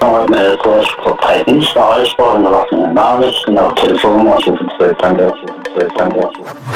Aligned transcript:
psychological 0.00 1.16
tightness, 1.18 1.72
the 1.72 1.80
Eisbahn, 1.80 2.42
the 2.42 2.50
Rocken 2.50 2.84
and 2.84 2.94
Maris, 2.94 3.44
genau, 3.46 3.70
Telefonnummer 3.74 4.38
712, 4.42 4.96
danke, 4.98 5.32
712, 5.32 5.72
danke, 5.74 5.90
712. 5.96 6.75